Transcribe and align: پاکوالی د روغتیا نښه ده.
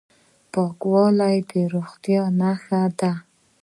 پاکوالی 0.51 1.37
د 1.49 1.51
روغتیا 1.73 2.21
نښه 2.39 2.81
ده. 2.99 3.11